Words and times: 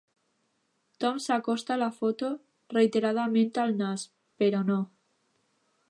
Tom 1.03 1.19
s'acosta 1.25 1.77
la 1.81 1.89
foto 1.99 2.31
reiteradament 2.77 3.55
al 3.67 3.79
nas, 3.83 4.09
però 4.43 4.65
no. 4.73 4.81